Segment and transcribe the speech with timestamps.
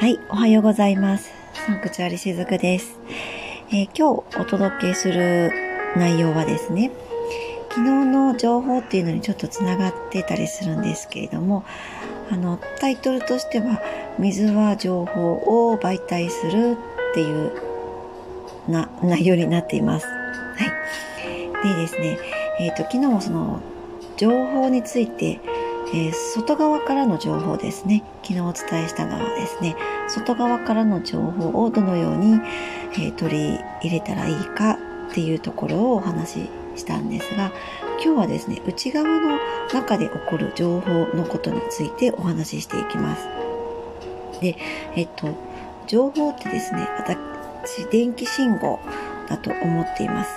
[0.00, 1.28] はい、おはようございます。
[1.54, 3.00] サンクチュアリしずくです、
[3.70, 5.50] えー今日お届けする
[5.96, 6.92] 内容はですね、
[7.68, 11.64] 昨日の情報っていうのにちょっとつながってたりするんですけれども、
[12.30, 13.82] あの、タイトルとしては、
[14.20, 15.32] 水は情報
[15.72, 16.76] を媒体する
[17.10, 17.52] っていう
[18.68, 20.06] な内容になっています。
[20.06, 20.12] は
[21.64, 21.74] い。
[21.74, 22.20] でですね、
[22.60, 23.60] えっ、と、昨日もその、
[24.16, 25.40] 情報について、
[25.94, 28.04] えー外側からの情報ですね。
[28.22, 29.76] 昨日お伝えしたのはですね、
[30.08, 32.40] 外側からの情報をどのように、
[32.92, 34.72] えー取り入れたらいいか
[35.10, 37.52] っていうところをお話ししたんですが、
[38.04, 39.38] 今日はですね、内側の
[39.72, 43.28] 中で起こる情報のことについてお話ししていきます。
[44.40, 44.56] で、
[44.94, 45.28] えっと、
[45.86, 48.78] 情報ってですね、私、電気信号
[49.28, 50.30] だと思っています。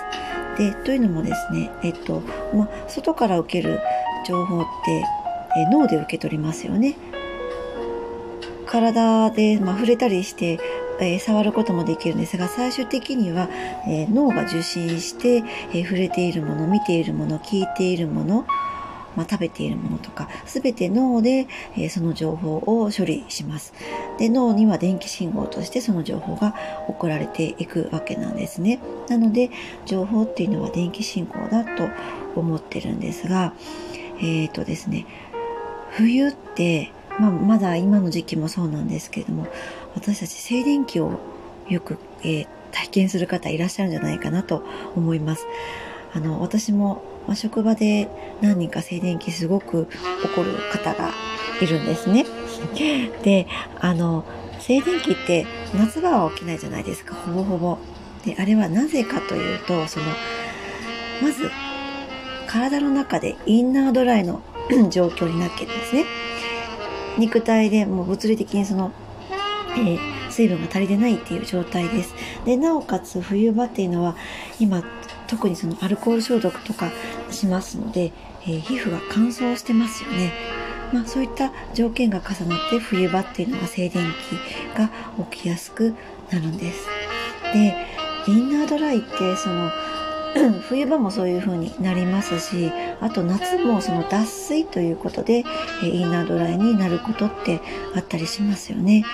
[0.58, 2.22] で、というのもですね、えっと、
[2.54, 3.80] ま、外から受ける
[4.26, 5.04] 情報って、
[5.56, 6.96] え脳で受け取りますよね。
[8.66, 10.58] 体で、まあ、触れたりして、
[11.00, 13.48] えー触ることもできるんですが、最終的には、
[13.86, 18.46] えー脳が受信して、えー触れているもの、見ているもの、聞いているもの、
[19.16, 21.46] まあ、食べているものとか、すべて脳で、
[21.76, 23.74] えその情報を処理します。
[24.18, 26.54] で、脳には電気信号としてその情報が
[26.88, 28.80] 送られていくわけなんですね。
[29.08, 29.50] なので、
[29.86, 31.88] 情報っていうのは電気信号だと
[32.36, 33.52] 思ってるんですが、
[34.20, 35.06] えっ、とですね、
[35.92, 39.46] 冬って、まあ、まだ今の時期もそうなんですけれども、
[39.94, 41.18] 私たち静電気を
[41.68, 44.64] よく、えー体験する方いらっしゃるんじゃないかなと
[44.96, 45.46] 思います。
[46.14, 48.08] あの、私も、まあ、職場で
[48.40, 51.10] 何人か静電気すごく起こる方が
[51.60, 52.26] いるんですね。
[53.22, 53.46] で、
[53.78, 54.24] あの、
[54.58, 55.46] 静電気って
[55.76, 57.78] 夏場は起きないじゃないですか、ほぼほぼ。
[58.24, 60.06] で、あれはなぜかというと、その、
[61.22, 61.50] まず、
[62.46, 64.42] 体の中でインナードライの
[64.90, 66.04] 状況になってるんですね。
[67.18, 68.92] 肉体でもう物理的にその、
[69.76, 72.14] えー水分が足りてないっていう状態です。
[72.46, 74.16] で、なおかつ冬場っていうのは
[74.58, 74.82] 今
[75.26, 76.90] 特にそのアルコール消毒とか
[77.30, 78.12] しますので、
[78.44, 80.32] えー皮膚が乾燥してますよね。
[80.90, 84.04] まあそういった条件が重なって冬場っていうのは静電
[84.74, 84.90] 気が
[85.30, 85.94] 起きやすく
[86.30, 86.86] なるんです。
[87.52, 87.74] で、
[88.26, 89.70] インナードライってその
[90.68, 92.72] 冬場もそういう風になりますし、
[93.02, 95.44] あと夏もその脱水ということで、
[95.82, 97.60] えインナードライになることって
[97.94, 99.04] あったりしますよね。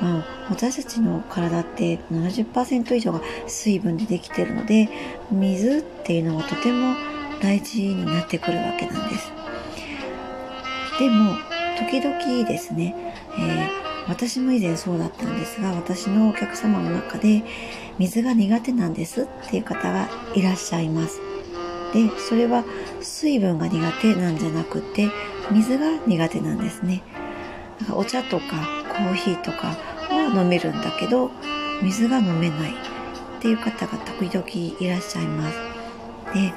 [0.00, 4.88] まあ、私たちの体って70%以上が水分でできてるので、
[5.30, 6.96] 水っていうのはとても
[7.40, 9.30] 大事になってくるわけなんです。
[10.98, 11.36] でも、
[11.78, 17.42] 時々ですね、えー私も以前そうだったんですが、私のお客様の中で
[17.98, 21.25] 水が苦手なんですっていう方がいらっしゃいます。
[21.96, 22.62] で、それは
[23.00, 25.10] 水分が苦手なんじゃなくて、
[25.50, 27.02] 水が苦手なんですね。
[27.80, 28.44] なんかお茶とか
[28.90, 29.68] コーヒーとか
[30.10, 31.30] は飲めるんだけど、
[31.82, 32.74] 水が飲めないっ
[33.40, 34.46] ていう方が時々
[34.78, 35.56] いらっしゃいます。
[36.34, 36.52] で、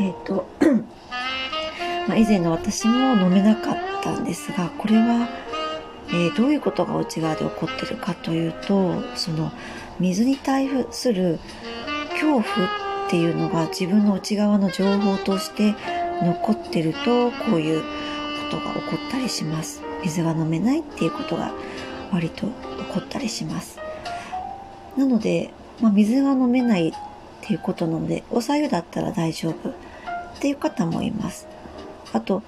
[0.00, 0.48] えっ、と、
[2.08, 5.28] ま、以前の私も飲めなかったんですが、これは、
[6.08, 9.52] えーどういうことが内側で起こってるかというと、その
[10.00, 11.38] 水に対する
[12.12, 15.74] 恐怖っていうのが自分の内側の情報として
[16.20, 17.88] 残ってると、こういうこ
[18.50, 19.82] とが起こったりします。
[20.04, 21.54] 水が飲めないっていうことが
[22.12, 22.52] 割と起
[22.92, 23.78] こったりします。
[24.98, 26.92] なので、まあ、水が飲めないっ
[27.40, 29.74] ていうことなので、お茶湯だったら大丈夫っ
[30.40, 31.48] ていう方もいます。
[32.12, 32.42] あと、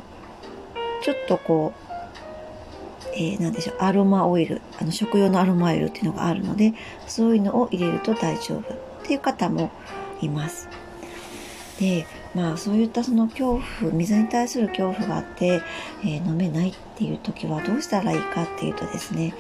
[1.03, 6.75] ちょっとこう、えーでしょう、アロマオイル、あの食用のアロマオイルっていうのがあるので、
[7.07, 9.71] そういうのを入れると大丈夫っていう方も
[10.23, 10.69] います。
[11.79, 15.63] で、まあそういったその恐怖、水に対する恐怖があって、
[16.03, 19.35] えー飲めないっていう時はどうしたらいいかっていうとですね、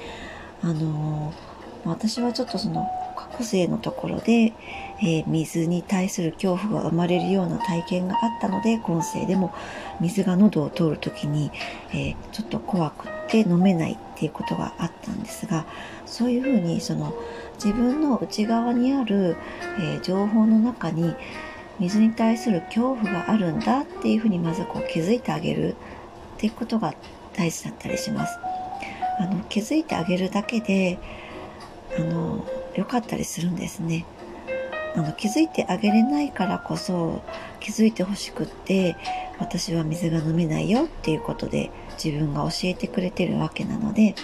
[0.62, 1.50] あのー
[1.82, 2.86] 私はちょっとその
[3.16, 4.52] 過去生のところで、
[5.02, 9.54] えー水に対する恐怖が生まれるような体験があったので、今世でも
[10.00, 11.50] 水が喉を通るときに、
[11.94, 15.66] えちょっと怖くって飲めないっていうことがあったんですが、
[16.06, 17.14] そういうふうにその
[17.62, 19.36] 自分の内側にある、
[19.78, 21.14] えー情報の中に
[21.78, 25.76] 水に対する恐怖があるんだっていうふうにまずこう気づいてあげる
[26.36, 26.94] っていうことが
[27.34, 28.38] 大事だったりします。
[29.18, 30.98] あの気づいてあげるだけで
[31.98, 34.04] あの良かったりするんですね。
[34.96, 37.22] あの気づいてあげれないからこそ
[37.60, 38.96] 気づいてほしくって
[39.38, 41.70] 私は水が飲めないよっていうことで
[42.02, 44.16] 自分が教えてくれてるわけなので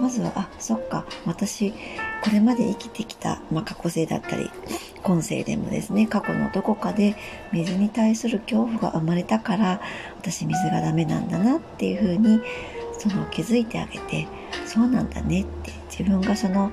[0.00, 1.74] まずはあそっか私
[2.22, 4.48] これまで生きてきた、まあ、過去世だったり
[5.02, 7.16] 今世でもですね過去のどこかで
[7.52, 9.80] 水に対する恐怖が生まれたから
[10.18, 12.40] 私水がダメなんだなっていうふうに
[12.98, 14.28] その気づいてあげて
[14.64, 16.70] そうなんだねって自分がその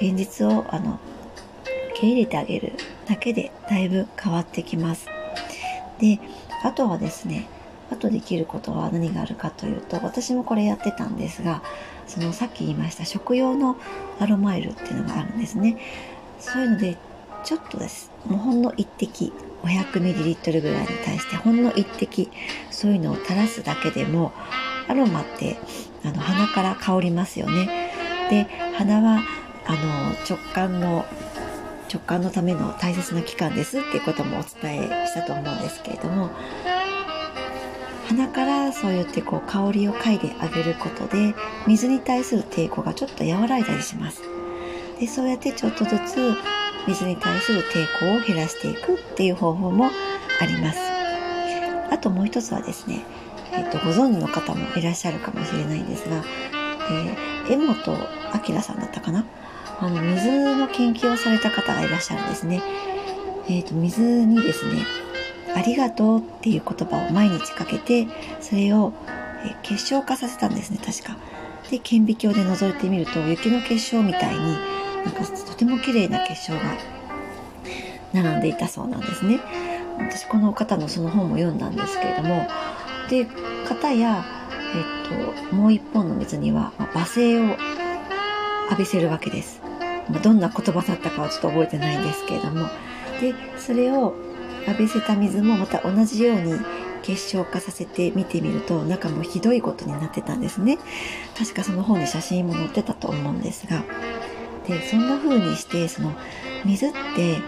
[0.00, 0.98] 現実をあの
[1.90, 2.72] 受け入れてあげる
[3.06, 5.06] だけでだいぶ変わってきます。
[5.98, 6.20] で
[6.64, 7.48] あとはですね
[7.90, 11.62] あとできることは何があるかというと私もこれやってたんですが
[12.06, 13.76] そのさっき言いました食用の
[14.18, 15.78] アロマイルっていうのがあるんですね。
[16.40, 16.96] そういうので
[17.44, 18.10] ちょっとです。
[18.26, 19.32] もうほんの一滴
[19.62, 22.30] 500ml ぐらいに対してほんの一滴
[22.70, 24.32] そういうのを垂らすだけでも
[24.88, 25.58] アロマって
[26.04, 27.92] あの鼻から香りますよね。
[28.30, 29.22] で鼻は
[29.66, 31.04] あの直感の
[31.92, 36.30] 直感のための大切な器官ですっていうこともお伝えしたと思うんですけれども
[38.08, 41.34] 鼻からそうやってこう香りを嗅いであげることで
[41.66, 44.22] 水に対する抵抗がちょっと和らいだりします。
[44.98, 46.34] でそうやってちょっとずつ
[46.86, 49.90] 水に対する抵抗を減らしていくっていう方法も
[50.40, 50.78] あります。
[51.90, 53.04] あともう一つはですね、
[53.52, 56.24] えっと、ご存知の方もいらっしゃるかもしれないんですが、
[56.90, 57.74] えー、江本
[58.54, 59.24] 明さんだったかな？
[59.80, 62.62] あの水の研究をされた方がいらっしゃるんですね。
[63.48, 64.82] えっ、ー、と水にですね
[65.54, 68.06] 「ありがとう」っていう言葉を毎日かけて
[68.40, 68.92] それを、
[69.62, 71.16] 結晶化させたんですね確か。
[71.70, 74.56] で顕微鏡で覗いてみると雪の結晶みたいに
[75.04, 76.60] なんかとても綺麗な結晶が
[78.12, 79.38] 並んでいたそうなんですね。
[79.98, 82.46] 私この方のその本も読んだんですけれども
[83.08, 83.26] で
[83.68, 84.24] 方や、
[84.74, 87.56] えっと、もう一本の水には、まあ、罵声を
[88.70, 89.60] 浴びせるわけです。
[90.08, 92.66] まあ、どんな言葉だったかはちょっと覚えてないんですけれども
[93.20, 94.14] でそれを
[94.68, 96.58] 浴びせた水もまた同じように
[97.02, 100.78] 結晶化させて見てみると中もひどいことになってたんですね。
[101.36, 103.82] 確かその本に写真も載ってたと思うんですが。
[104.66, 106.12] でそんな風にしてその
[106.64, 107.38] 水って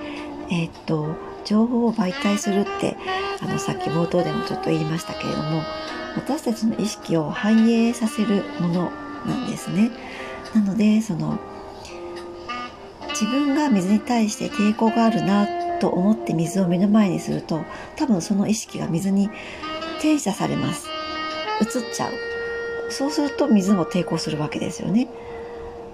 [0.51, 1.15] えー、っと
[1.45, 2.97] 情報を媒体するって
[3.41, 5.63] あのさっき冒頭でもちょっと言いましたけれども
[6.17, 8.93] 私たちの意識を反映させるもの
[9.27, 9.91] なんですね。
[10.55, 11.39] なのでその
[13.11, 17.65] 自分が水に対して抵抗があるなと思って水を目の前にすると
[17.97, 19.31] 多分その意識が水に
[19.99, 20.87] 転写されます。
[21.61, 22.13] 映っちゃう。
[22.91, 25.09] そうすると水も抵抗するわけですよね。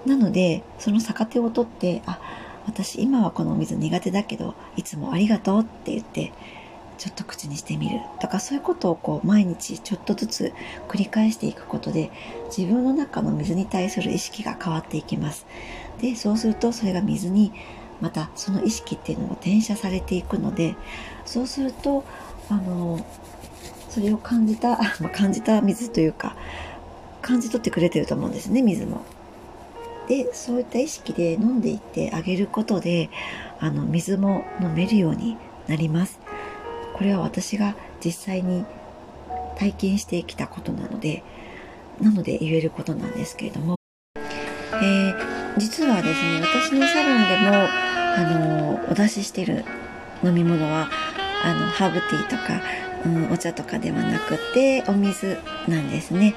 [0.05, 2.19] なのでその逆手を取ってあ
[2.65, 6.33] 私今はこの水苦手だけどいつもありがとうって言って
[6.97, 7.99] ちょっと口にしてみる。
[8.19, 10.53] とかそういうことをこう毎日ちょっとずつ
[10.87, 12.11] 繰り返していくことで
[12.55, 15.45] 自分の中の水に対する意識が変わっていきます。
[16.01, 17.51] でそうするとそれが水に
[18.01, 20.75] またその意識っていうのも転写されていくので
[21.25, 22.03] そうすると
[22.49, 23.05] あの
[23.89, 26.35] それを感じた、 ま感じた水というか
[27.21, 29.01] 感じ取ってくれてると思うんですね水も。
[30.07, 33.09] でそういった意識で飲んでいってあげることで
[33.59, 35.35] あの水も飲めるように
[35.67, 36.19] なります。
[36.93, 38.65] これは私が実際に
[39.57, 41.23] 体験してきたことなので
[41.99, 43.75] なので言えることなんですけれども、
[44.15, 45.26] えー
[45.57, 47.67] 実はですね私のサロンでも
[48.15, 49.65] あのお出ししてる
[50.23, 50.89] 飲み物は
[51.43, 52.61] あのハーブティーとか、
[53.05, 55.37] うん、お茶とかではなくてお水
[55.67, 56.33] なんですね。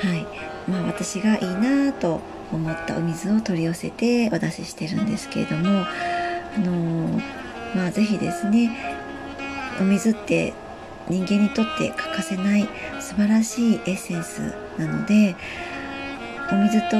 [0.00, 0.48] はい。
[0.68, 2.20] まあ私がいいなと
[2.52, 7.20] 思ったお水を取り寄せてお出ししてるんですけれどもあの
[7.74, 8.70] まあ是非ですね
[9.80, 10.52] お水って
[11.08, 12.68] 人間にとって欠かせない
[13.00, 15.36] 素晴らしいエッセンスなので
[16.52, 16.96] お水と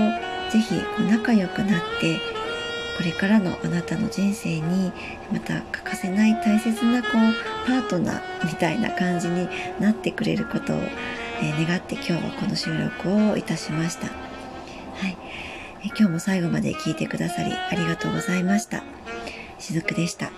[0.51, 0.75] ぜひ
[1.11, 2.21] 仲良くなって
[2.99, 4.93] これからのあなたの人生に
[5.33, 10.81] また欠かせない大切なこうパートナーみたいな感じになってくれることを、
[11.41, 14.13] え、願って今日はこの収録をいたしました、は
[15.09, 15.17] い。
[15.85, 18.83] え今日も最後まで聞いてくださりありがとうございました。
[19.61, 20.33] しずくでした。